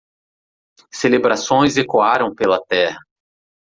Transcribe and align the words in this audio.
Celebrações 0.91 1.77
ecoaram 1.77 2.33
pela 2.33 2.59
terra. 2.65 2.97